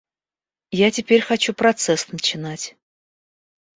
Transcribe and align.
Я 0.71 0.89
теперь 0.89 1.21
хочу 1.21 1.53
процесс 1.53 2.07
начинать. 2.11 2.75